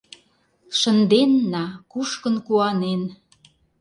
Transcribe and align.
Шынденна– 0.79 1.65
кушкын 1.91 2.35
куанен. 2.45 3.01